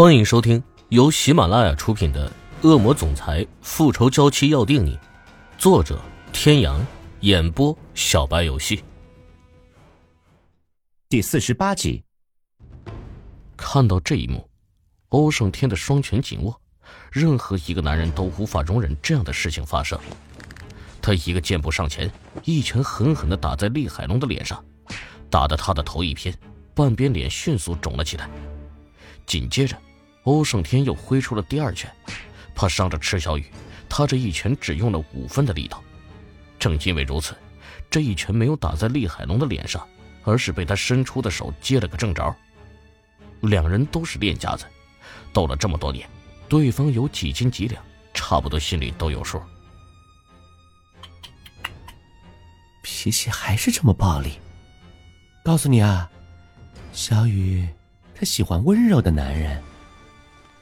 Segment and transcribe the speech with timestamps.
[0.00, 2.26] 欢迎收听由喜马拉雅出品的
[2.66, 4.96] 《恶魔总裁复仇娇妻要定你》，
[5.58, 6.00] 作者：
[6.32, 6.80] 天阳，
[7.20, 8.82] 演播：小白游戏。
[11.10, 12.02] 第四十八集。
[13.58, 14.48] 看到这一幕，
[15.10, 16.58] 欧胜天的双拳紧握，
[17.12, 20.00] 任何一个男人都无法容忍这样的事情发生。
[21.02, 22.10] 他一个箭步上前，
[22.44, 24.64] 一拳狠狠的打在厉海龙的脸上，
[25.28, 26.34] 打得他的头一偏，
[26.74, 28.30] 半边脸迅速肿了起来。
[29.26, 29.76] 紧接着，
[30.24, 31.90] 欧胜天又挥出了第二拳，
[32.54, 33.44] 怕伤着池小雨，
[33.88, 35.82] 他这一拳只用了五分的力道。
[36.58, 37.34] 正因为如此，
[37.90, 39.86] 这一拳没有打在厉海龙的脸上，
[40.24, 42.36] 而是被他伸出的手接了个正着。
[43.40, 44.66] 两人都是练家子，
[45.32, 46.08] 斗了这么多年，
[46.48, 47.82] 对方有几斤几两，
[48.12, 49.40] 差不多心里都有数。
[52.82, 54.38] 脾气还是这么暴力。
[55.42, 56.10] 告诉你啊，
[56.92, 57.66] 小雨。
[58.14, 59.62] 他喜欢温柔的男人，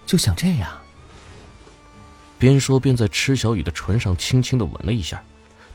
[0.09, 0.71] 就想这样。
[2.39, 5.23] 边说边在池小雨的唇上轻轻的吻了一下，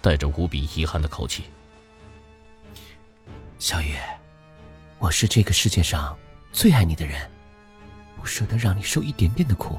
[0.02, 1.44] 带着无比遗憾的口气。
[3.60, 3.96] 小雨，
[4.98, 6.18] 我是这个世界上
[6.52, 7.30] 最爱你的人，
[8.18, 9.78] 不舍得让你受一点点的苦。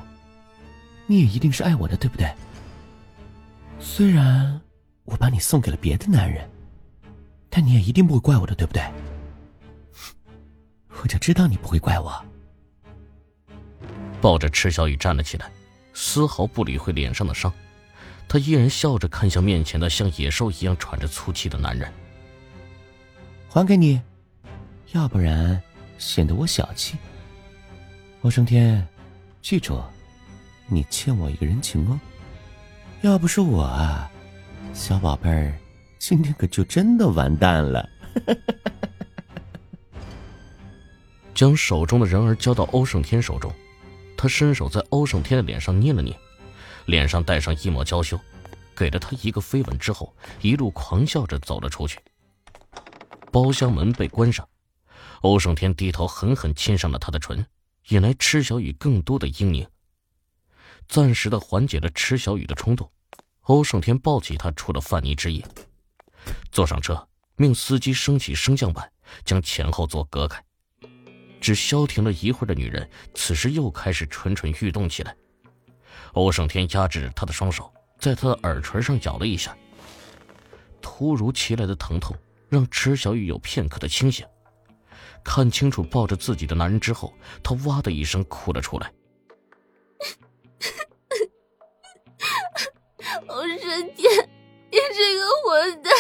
[1.07, 2.33] 你也一定是爱我的，对不对？
[3.81, 4.61] 虽然
[5.03, 6.49] 我把你送给了别的男人，
[7.51, 8.85] 但你也一定不会怪我的，对不对？
[11.03, 12.25] 我就知道你不会怪我。
[14.25, 15.51] 抱着池小雨站了起来，
[15.93, 17.53] 丝毫不理会脸上的伤，
[18.27, 21.93] 他依然笑着看向面前的像野兽一样喘着粗气的男人。
[23.51, 24.01] 还给你，
[24.93, 25.63] 要不然
[25.99, 26.97] 显得我小气。
[28.23, 28.89] 欧胜天，
[29.43, 29.79] 记住，
[30.69, 32.01] 你欠我一个人情哦。
[33.03, 34.11] 要不是我啊，
[34.73, 35.55] 小宝贝儿，
[35.99, 37.87] 今天可就真的完蛋了。
[41.35, 43.53] 将手中的人儿交到欧胜天手中，
[44.25, 46.19] 他伸手在欧胜天的脸上捏了捏，
[46.87, 48.19] 脸上带上一抹娇羞，
[48.75, 52.01] 给了他一个飞吻之后，一路狂笑着走了出去。
[53.31, 54.49] 包厢门被关上，
[55.21, 57.45] 欧胜天低头狠狠亲上了她的唇，
[57.89, 59.69] 引来池小雨更多的嘤咛。
[60.89, 62.91] 暂时的缓解了池小雨的冲动，
[63.43, 65.47] 欧胜天抱起她出了范尼之夜，
[66.51, 68.91] 坐上车，命司机升起升降板，
[69.23, 70.43] 将前后座隔开。
[71.45, 75.15] 只消停了一会儿的女人，此时又开始蠢蠢欲动起来。
[76.15, 79.55] 欧胜天压制着她的双手，在她的耳垂上咬了一下。
[80.81, 82.17] 突如其来的疼痛
[82.49, 84.27] 让池小雨有片刻的清醒，
[85.23, 87.13] 看清楚抱着自己的男人之后，
[87.43, 88.91] 她哇的一声哭了出来。
[93.29, 93.59] 欧胜
[93.95, 94.31] 天，
[94.71, 95.93] 你这个混蛋，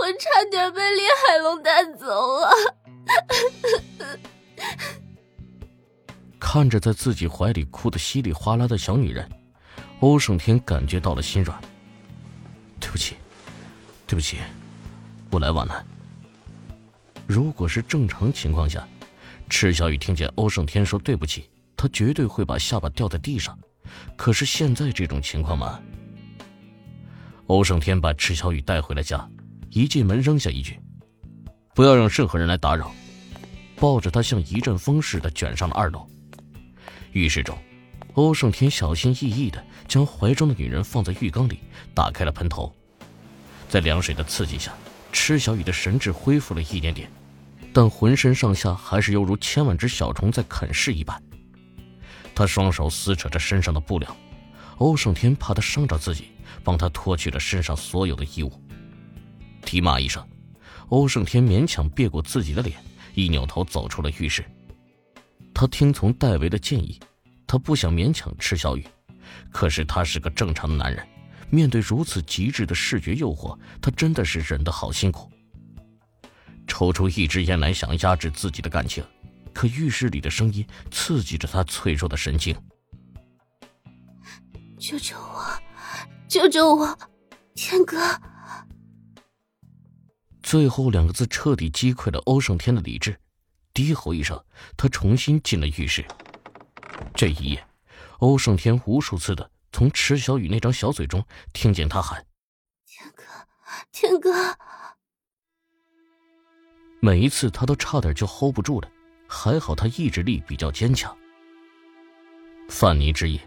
[0.00, 2.52] 我差点被李海龙带走了。
[6.38, 9.28] 看着在自己怀里哭得稀里哗啦的小女人，
[10.00, 11.60] 欧胜天感觉到了心软。
[12.80, 13.16] 对不起，
[14.06, 14.38] 对不起，
[15.30, 15.84] 我来晚了。
[17.26, 18.86] 如果是正常情况下，
[19.50, 23.58] 池小雨听见欧胜天说对不起，他绝对会把下巴掉在地上。
[24.16, 25.80] 可是现在这种情况吗？
[27.48, 29.28] 欧胜天把池小雨带回了家，
[29.70, 30.78] 一进门扔下一句
[31.74, 32.90] ：“不要让任何人来打扰。”
[33.80, 36.06] 抱着她，像一阵风似的卷上了二楼。
[37.12, 37.56] 浴室中，
[38.14, 41.60] 欧胜天小心翼翼地将怀中的女人放在浴缸里，
[41.94, 42.74] 打开了喷头。
[43.68, 44.72] 在凉水的刺激下，
[45.12, 47.10] 池小雨的神智恢复了一点点，
[47.72, 51.22] 但浑身上下还是犹如千万只小虫在啃噬一般。
[52.34, 54.16] 他双手撕扯着身上的布料，
[54.76, 56.28] 欧胜天怕他伤着自己，
[56.62, 58.52] 帮他脱去了身上所有的衣物。
[59.62, 60.26] 啼骂一声，
[60.88, 62.76] 欧胜天勉强别过自己的脸。
[63.18, 64.44] 一扭头走出了浴室，
[65.52, 67.00] 他听从戴维的建议，
[67.48, 68.86] 他不想勉强池小雨，
[69.50, 71.04] 可是他是个正常的男人，
[71.50, 75.28] 面对如此极致的视觉诱惑，他真的是忍得好辛苦。
[76.68, 79.02] 抽出一支烟来，想压制自己的感情，
[79.52, 82.54] 可浴室里的声音刺激着他脆弱的神经。
[84.78, 85.44] 救救我，
[86.28, 86.96] 救救我，
[87.56, 87.96] 天哥！
[90.48, 93.20] 最后两个字彻底击溃了欧胜天的理智，
[93.74, 94.42] 低吼一声，
[94.78, 96.02] 他重新进了浴室。
[97.14, 97.66] 这一夜，
[98.20, 101.22] 欧胜天无数次的从池小雨那张小嘴中
[101.52, 102.24] 听见他喊
[102.88, 103.22] ：“天哥，
[103.92, 104.30] 天哥。”
[106.98, 108.90] 每一次他都差点就 hold 不住了，
[109.28, 111.14] 还好他意志力比较坚强。
[112.70, 113.38] 范尼之夜，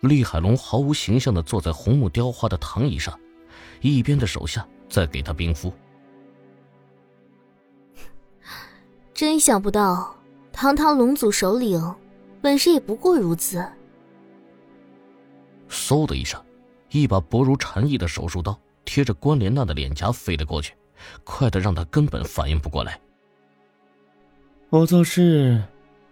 [0.00, 3.20] 厉海龙毫无形象的坐在红木雕花的躺椅上，
[3.82, 5.70] 一边的手下在给他冰敷。
[9.20, 10.16] 真想不到，
[10.50, 11.94] 堂堂龙族首领，
[12.40, 13.62] 本事也不过如此。
[15.68, 16.42] 嗖的一声，
[16.88, 20.72] 一把薄如蝉翼的手术刀贴着关莲娜的脸颊飞了过去，
[21.22, 22.98] 快的让她根本反应不过来。
[24.70, 25.62] 我做事，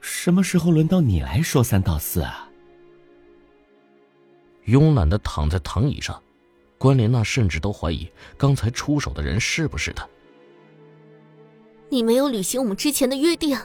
[0.03, 2.47] 什么时候轮到你来说三道四啊？
[4.67, 6.23] 慵懒的躺在躺椅上，
[6.77, 8.07] 关莲娜甚至都怀疑
[8.37, 10.07] 刚才出手的人是不是他。
[11.91, 13.59] 你没有履行我们之前的约定。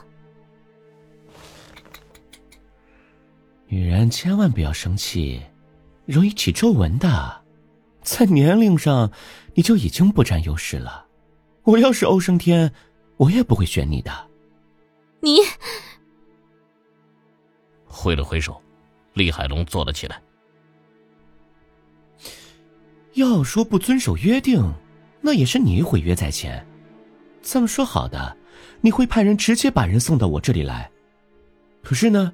[3.68, 5.42] 女人千万不要生气，
[6.06, 7.42] 容易起皱纹的。
[8.02, 9.12] 在年龄上，
[9.54, 11.08] 你就已经不占优势了。
[11.64, 12.72] 我要是欧胜天，
[13.18, 14.12] 我也不会选你的。
[15.22, 15.38] 你
[17.86, 18.62] 挥了挥手，
[19.14, 20.22] 厉海龙坐了起来。
[23.14, 24.62] 要说不遵守约定，
[25.22, 26.66] 那也是你毁约在前。
[27.44, 28.36] 这么说好的，
[28.82, 30.90] 你会派人直接把人送到我这里来。
[31.84, 32.34] 可是呢？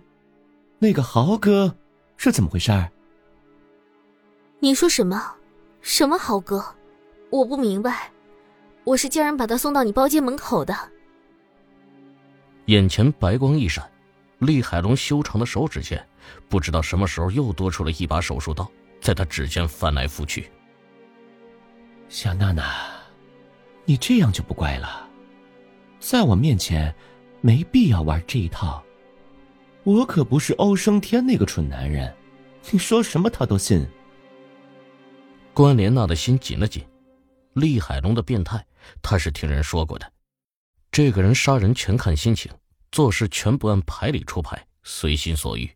[0.77, 1.75] 那个豪哥
[2.15, 2.89] 是怎么回事儿？
[4.59, 5.33] 你说什么？
[5.81, 6.63] 什么豪哥？
[7.31, 8.09] 我不明白。
[8.85, 10.73] 我是叫人把他送到你包间门口的。
[12.65, 13.89] 眼前白光一闪，
[14.37, 16.01] 厉海龙修长的手指间，
[16.47, 18.69] 不知道什么时候又多出了一把手术刀，
[19.01, 20.49] 在他指尖翻来覆去。
[22.07, 22.63] 夏娜娜，
[23.89, 25.09] 你这样就不乖了，
[25.99, 26.93] 在我面前，
[27.41, 28.83] 没必要玩这一套。
[29.83, 32.15] 我可不是欧生天那个蠢男人，
[32.69, 33.83] 你说什么他都信。
[35.55, 36.85] 关莲娜的心紧了紧，
[37.53, 38.63] 厉海龙的变态，
[39.01, 40.13] 他是听人说过的。
[40.91, 42.51] 这个人杀人全看心情，
[42.91, 45.67] 做事全不按牌理出牌，随心所欲。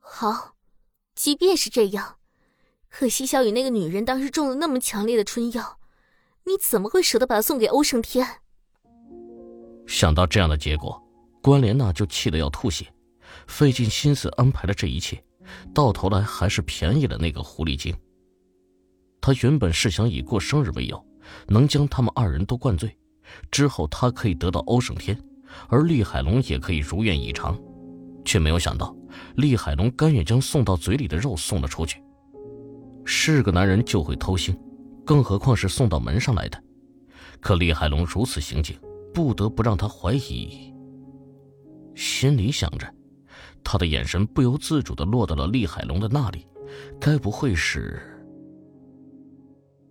[0.00, 0.56] 好，
[1.14, 2.16] 即便是这样，
[2.90, 5.78] 可惜小雨那个女人当时中了那么强烈的春药，
[6.46, 8.26] 你怎么会舍得把她送给欧胜天？
[9.86, 11.00] 想到这样的结果。
[11.42, 12.86] 关莲娜就气得要吐血，
[13.46, 15.22] 费尽心思安排了这一切，
[15.74, 17.94] 到头来还是便宜了那个狐狸精。
[19.20, 21.06] 他原本是想以过生日为由，
[21.46, 22.96] 能将他们二人都灌醉，
[23.50, 25.18] 之后他可以得到欧胜天，
[25.68, 27.58] 而厉海龙也可以如愿以偿，
[28.24, 28.96] 却没有想到
[29.36, 32.02] 厉海龙甘愿将送到嘴里的肉送了出去。
[33.04, 34.56] 是个男人就会偷腥，
[35.04, 36.62] 更何况是送到门上来的。
[37.40, 38.78] 可厉海龙如此行径，
[39.12, 40.72] 不得不让他怀疑。
[41.94, 42.92] 心里想着，
[43.62, 46.46] 他的眼神不由自主的落到了厉海龙的那里，
[47.00, 48.02] 该不会是？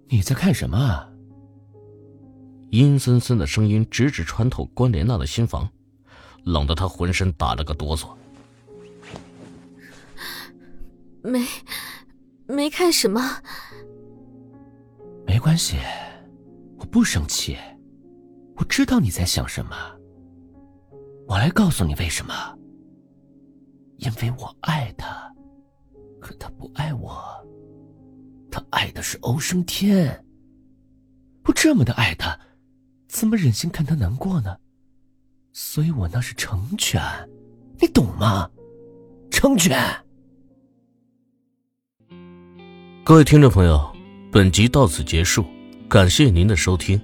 [0.07, 1.09] 你在看什么？
[2.71, 5.69] 阴森森的声音直直穿透关莲娜的心房，
[6.43, 8.09] 冷得他浑身打了个哆嗦。
[11.21, 11.45] 没，
[12.47, 13.21] 没看什么。
[15.43, 15.75] 关系，
[16.77, 17.57] 我不生气，
[18.55, 19.75] 我知道你在想什么。
[21.27, 22.33] 我来告诉你为什么。
[23.97, 25.29] 因为我爱他，
[26.21, 27.21] 可他不爱我。
[28.49, 30.25] 他爱的是欧升天。
[31.43, 32.39] 我这么的爱他，
[33.09, 34.57] 怎么忍心看他难过呢？
[35.51, 37.01] 所以我那是成全，
[37.81, 38.49] 你懂吗？
[39.29, 39.77] 成全。
[43.03, 43.92] 各位听众朋友，
[44.33, 45.45] 本集到此结束，
[45.87, 46.99] 感谢您的收听。